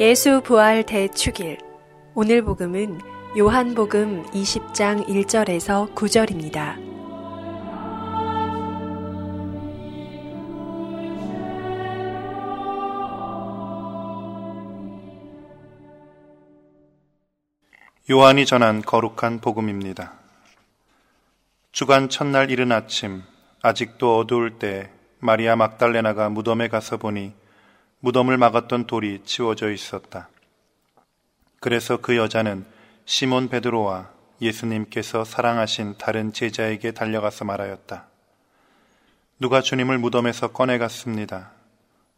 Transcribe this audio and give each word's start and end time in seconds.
예수 0.00 0.40
부활 0.40 0.82
대축일. 0.86 1.58
오늘 2.14 2.40
복음은 2.42 3.02
요한복음 3.36 4.24
20장 4.30 5.06
1절에서 5.06 5.94
9절입니다. 5.94 6.78
요한이 18.08 18.46
전한 18.46 18.80
거룩한 18.80 19.42
복음입니다. 19.42 20.14
주간 21.72 22.08
첫날 22.08 22.50
이른 22.50 22.72
아침, 22.72 23.22
아직도 23.60 24.20
어두울 24.20 24.58
때 24.58 24.90
마리아 25.18 25.56
막달레나가 25.56 26.30
무덤에 26.30 26.68
가서 26.68 26.96
보니 26.96 27.34
무덤을 28.00 28.38
막았던 28.38 28.86
돌이 28.86 29.22
치워져 29.24 29.70
있었다. 29.70 30.30
그래서 31.60 31.98
그 31.98 32.16
여자는 32.16 32.64
시몬 33.04 33.48
베드로와 33.48 34.10
예수님께서 34.40 35.24
사랑하신 35.24 35.98
다른 35.98 36.32
제자에게 36.32 36.92
달려가서 36.92 37.44
말하였다. 37.44 38.06
누가 39.38 39.60
주님을 39.60 39.98
무덤에서 39.98 40.48
꺼내갔습니다. 40.48 41.52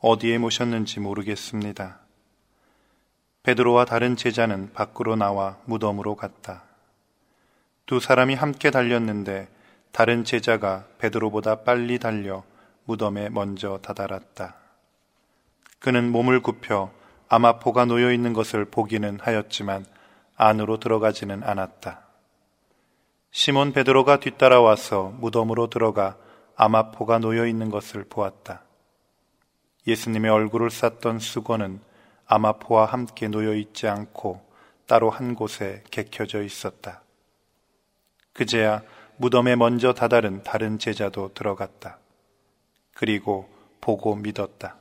어디에 0.00 0.36
모셨는지 0.36 1.00
모르겠습니다. 1.00 1.98
베드로와 3.42 3.86
다른 3.86 4.16
제자는 4.16 4.74
밖으로 4.74 5.16
나와 5.16 5.56
무덤으로 5.64 6.14
갔다. 6.14 6.64
두 7.86 8.00
사람이 8.00 8.34
함께 8.34 8.70
달렸는데 8.70 9.48
다른 9.92 10.24
제자가 10.24 10.84
베드로보다 10.98 11.62
빨리 11.62 11.98
달려 11.98 12.44
무덤에 12.84 13.30
먼저 13.30 13.78
다다랐다. 13.78 14.59
그는 15.80 16.12
몸을 16.12 16.40
굽혀 16.40 16.92
아마포가 17.28 17.86
놓여 17.86 18.12
있는 18.12 18.32
것을 18.34 18.66
보기는 18.66 19.18
하였지만 19.20 19.86
안으로 20.36 20.78
들어가지는 20.78 21.42
않았다. 21.42 22.06
시몬 23.30 23.72
베드로가 23.72 24.20
뒤따라와서 24.20 25.14
무덤으로 25.18 25.68
들어가 25.68 26.16
아마포가 26.56 27.18
놓여 27.20 27.46
있는 27.46 27.70
것을 27.70 28.04
보았다. 28.04 28.62
예수님의 29.86 30.30
얼굴을 30.30 30.70
쌌던 30.70 31.18
수건은 31.18 31.80
아마포와 32.26 32.84
함께 32.84 33.28
놓여 33.28 33.54
있지 33.54 33.88
않고 33.88 34.44
따로 34.86 35.08
한 35.08 35.34
곳에 35.34 35.82
개켜져 35.90 36.42
있었다. 36.42 37.02
그제야 38.34 38.82
무덤에 39.16 39.56
먼저 39.56 39.94
다다른 39.94 40.42
다른 40.42 40.78
제자도 40.78 41.32
들어갔다. 41.32 41.98
그리고 42.92 43.48
보고 43.80 44.14
믿었다. 44.14 44.79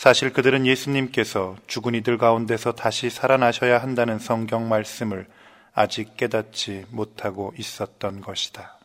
사실 0.00 0.32
그들은 0.32 0.64
예수님께서 0.66 1.56
죽은 1.66 1.94
이들 1.94 2.16
가운데서 2.16 2.72
다시 2.72 3.10
살아나셔야 3.10 3.82
한다는 3.82 4.18
성경 4.18 4.66
말씀을 4.66 5.26
아직 5.74 6.16
깨닫지 6.16 6.86
못하고 6.88 7.52
있었던 7.58 8.22
것이다. 8.22 8.78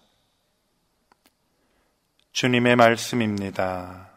주님의 2.34 2.76
말씀입니다. 2.76 4.10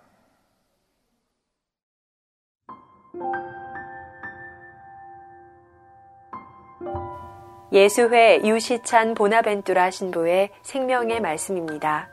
예수회 7.70 8.40
유시찬 8.42 9.14
보나벤투라 9.14 9.92
신부의 9.92 10.50
생명의 10.62 11.20
말씀입니다. 11.20 12.10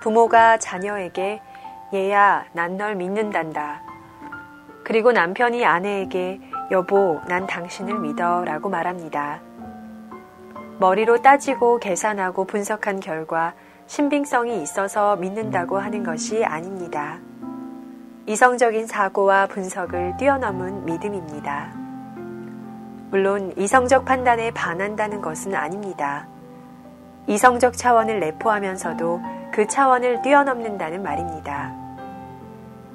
부모가 0.00 0.58
자녀에게 0.58 1.42
얘야, 1.94 2.46
난 2.52 2.78
널 2.78 2.94
믿는단다. 2.94 3.82
그리고 4.82 5.12
남편이 5.12 5.66
아내에게 5.66 6.40
여보, 6.70 7.20
난 7.28 7.46
당신을 7.46 7.98
믿어 7.98 8.44
라고 8.46 8.70
말합니다. 8.70 9.40
머리로 10.78 11.20
따지고 11.20 11.78
계산하고 11.78 12.46
분석한 12.46 13.00
결과 13.00 13.52
신빙성이 13.86 14.62
있어서 14.62 15.16
믿는다고 15.16 15.78
하는 15.78 16.02
것이 16.02 16.42
아닙니다. 16.42 17.18
이성적인 18.24 18.86
사고와 18.86 19.48
분석을 19.48 20.16
뛰어넘은 20.16 20.86
믿음입니다. 20.86 21.74
물론 23.10 23.52
이성적 23.58 24.06
판단에 24.06 24.50
반한다는 24.52 25.20
것은 25.20 25.54
아닙니다. 25.54 26.26
이성적 27.26 27.76
차원을 27.76 28.18
내포하면서도 28.18 29.20
그 29.52 29.66
차원을 29.66 30.22
뛰어넘는다는 30.22 31.02
말입니다. 31.02 31.81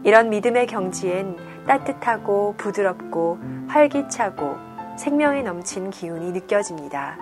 이런 0.07 0.29
믿음의 0.29 0.67
경지엔 0.67 1.35
따뜻하고 1.67 2.55
부드럽고 2.57 3.39
활기차고 3.67 4.55
생명에 4.97 5.41
넘친 5.41 5.89
기운이 5.89 6.31
느껴집니다. 6.31 7.17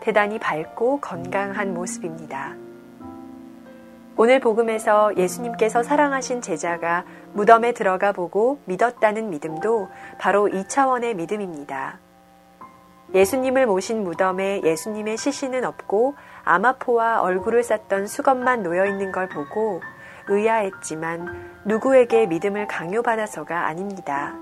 대단히 0.00 0.38
밝고 0.38 1.00
건강한 1.00 1.72
모습입니다. 1.72 2.54
오늘 4.14 4.40
복음에서 4.40 5.16
예수님께서 5.16 5.82
사랑하신 5.82 6.42
제자가 6.42 7.06
무덤에 7.32 7.72
들어가 7.72 8.12
보고 8.12 8.60
믿었다는 8.66 9.30
믿음도 9.30 9.88
바로 10.18 10.48
이 10.48 10.68
차원의 10.68 11.14
믿음입니다. 11.14 11.98
예수님을 13.14 13.64
모신 13.66 14.04
무덤에 14.04 14.60
예수님의 14.62 15.16
시신은 15.16 15.64
없고 15.64 16.14
아마포와 16.44 17.22
얼굴을 17.22 17.62
쌌던 17.62 18.06
수건만 18.06 18.62
놓여 18.62 18.84
있는 18.84 19.12
걸 19.12 19.30
보고 19.30 19.80
의아했지만 20.28 21.62
누구에게 21.64 22.26
믿음을 22.26 22.66
강요받아서가 22.66 23.66
아닙니다. 23.66 24.34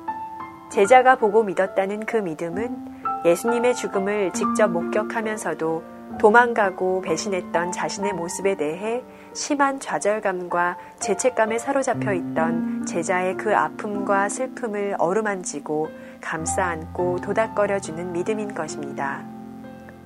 제자가 0.70 1.16
보고 1.16 1.42
믿었다는 1.42 2.06
그 2.06 2.16
믿음은 2.16 3.02
예수님의 3.24 3.74
죽음을 3.74 4.32
직접 4.32 4.68
목격하면서도 4.68 5.94
도망가고 6.18 7.00
배신했던 7.02 7.72
자신의 7.72 8.12
모습에 8.12 8.56
대해 8.56 9.02
심한 9.32 9.80
좌절감과 9.80 10.76
죄책감에 11.00 11.58
사로잡혀 11.58 12.12
있던 12.12 12.86
제자의 12.86 13.36
그 13.36 13.54
아픔과 13.54 14.28
슬픔을 14.28 14.96
어루만지고 14.98 15.88
감싸 16.20 16.64
안고 16.66 17.16
도닥거려주는 17.16 18.12
믿음인 18.12 18.54
것입니다. 18.54 19.24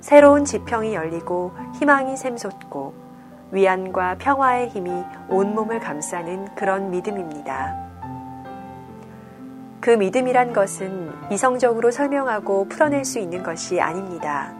새로운 0.01 0.45
지평이 0.45 0.93
열리고 0.93 1.51
희망이 1.77 2.17
샘솟고 2.17 3.08
위안과 3.51 4.17
평화의 4.19 4.69
힘이 4.69 4.91
온몸을 5.29 5.79
감싸는 5.79 6.55
그런 6.55 6.91
믿음입니다. 6.91 7.89
그 9.81 9.91
믿음이란 9.91 10.53
것은 10.53 11.11
이성적으로 11.31 11.89
설명하고 11.89 12.67
풀어낼 12.67 13.05
수 13.05 13.19
있는 13.19 13.43
것이 13.43 13.79
아닙니다. 13.79 14.53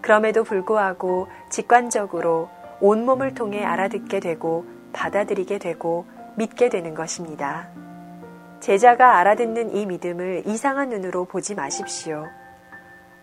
그럼에도 0.00 0.44
불구하고 0.44 1.28
직관적으로 1.48 2.50
온몸을 2.80 3.34
통해 3.34 3.64
알아듣게 3.64 4.20
되고 4.20 4.66
받아들이게 4.92 5.58
되고 5.58 6.06
믿게 6.36 6.68
되는 6.68 6.94
것입니다. 6.94 7.68
제자가 8.60 9.18
알아듣는 9.18 9.74
이 9.74 9.86
믿음을 9.86 10.42
이상한 10.46 10.90
눈으로 10.90 11.24
보지 11.24 11.54
마십시오. 11.54 12.26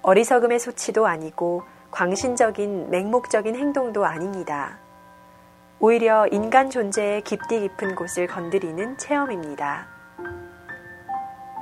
어리석음의 0.02 0.60
소치도 0.60 1.06
아니고 1.06 1.64
광신적인 1.94 2.90
맹목적인 2.90 3.56
행동도 3.56 4.04
아닙니다. 4.04 4.80
오히려 5.80 6.26
인간 6.32 6.72
존재의 6.72 7.22
깊디 7.22 7.60
깊은 7.60 7.94
곳을 7.94 8.26
건드리는 8.26 8.98
체험입니다. 8.98 9.86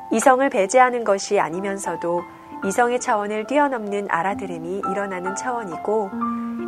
이성을 0.09 0.49
배제하는 0.49 1.03
것이 1.03 1.37
아니면서도 1.37 2.21
이성의 2.63 3.01
차원을 3.01 3.45
뛰어넘는 3.45 4.07
알아들음이 4.09 4.81
일어나는 4.89 5.35
차원이고 5.35 6.11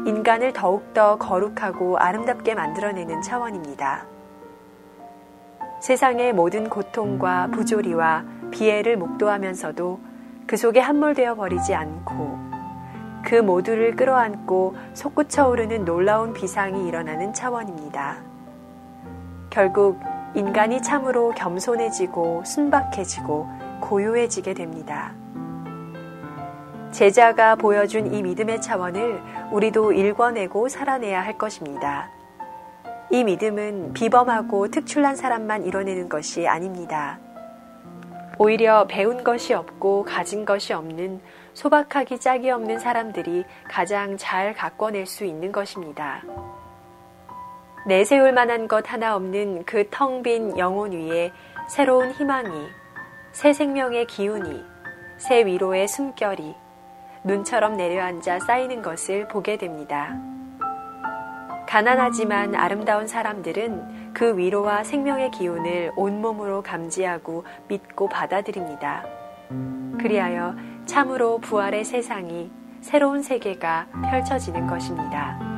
인간을 0.07 0.51
더욱더 0.51 1.17
거룩하고 1.17 1.97
아름답게 1.97 2.55
만들어내는 2.55 3.21
차원입니다. 3.21 4.05
세상의 5.79 6.33
모든 6.33 6.69
고통과 6.69 7.47
부조리와 7.47 8.25
비애를 8.51 8.97
목도하면서도 8.97 9.99
그 10.47 10.57
속에 10.57 10.81
함몰되어 10.81 11.35
버리지 11.35 11.73
않고 11.73 12.52
그 13.33 13.37
모두를 13.37 13.95
끌어안고 13.95 14.75
솟구쳐 14.93 15.47
오르는 15.47 15.85
놀라운 15.85 16.33
비상이 16.33 16.87
일어나는 16.87 17.33
차원입니다. 17.33 18.17
결국 19.49 19.99
인간이 20.35 20.83
참으로 20.83 21.31
겸손해지고 21.31 22.43
순박해지고 22.45 23.47
고요해지게 23.81 24.53
됩니다. 24.53 25.15
제자가 26.91 27.55
보여준 27.55 28.13
이 28.13 28.21
믿음의 28.21 28.61
차원을 28.61 29.19
우리도 29.51 29.93
일궈내고 29.93 30.69
살아내야 30.69 31.25
할 31.25 31.35
것입니다. 31.35 32.11
이 33.09 33.23
믿음은 33.23 33.93
비범하고 33.93 34.67
특출난 34.67 35.15
사람만 35.15 35.65
이뤄내는 35.65 36.07
것이 36.07 36.47
아닙니다. 36.47 37.17
오히려 38.37 38.85
배운 38.87 39.23
것이 39.23 39.55
없고 39.55 40.03
가진 40.03 40.45
것이 40.45 40.73
없는 40.73 41.19
소박하기 41.53 42.19
짝이 42.19 42.49
없는 42.49 42.79
사람들이 42.79 43.45
가장 43.69 44.17
잘 44.17 44.53
가꿔낼 44.53 45.05
수 45.05 45.25
있는 45.25 45.51
것입니다. 45.51 46.21
내세울 47.85 48.31
만한 48.31 48.67
것 48.67 48.91
하나 48.91 49.15
없는 49.15 49.65
그 49.65 49.89
텅 49.89 50.23
빈 50.23 50.57
영혼 50.57 50.91
위에 50.93 51.31
새로운 51.67 52.11
희망이, 52.11 52.49
새 53.31 53.53
생명의 53.53 54.07
기운이, 54.07 54.63
새 55.17 55.45
위로의 55.45 55.87
숨결이 55.87 56.55
눈처럼 57.23 57.77
내려앉아 57.77 58.39
쌓이는 58.39 58.81
것을 58.81 59.27
보게 59.27 59.57
됩니다. 59.57 60.17
가난하지만 61.67 62.55
아름다운 62.55 63.07
사람들은 63.07 64.13
그 64.13 64.37
위로와 64.37 64.83
생명의 64.83 65.31
기운을 65.31 65.93
온몸으로 65.95 66.61
감지하고 66.61 67.45
믿고 67.67 68.07
받아들입니다. 68.09 69.03
그리하여 69.99 70.55
참으로 70.85 71.39
부활의 71.39 71.85
세상이 71.85 72.51
새로운 72.81 73.21
세계가 73.23 73.87
펼쳐지는 74.09 74.67
것입니다. 74.67 75.52